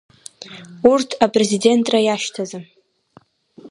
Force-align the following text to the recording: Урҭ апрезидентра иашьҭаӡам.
Урҭ 0.91 1.09
апрезидентра 1.25 1.99
иашьҭаӡам. 2.03 2.63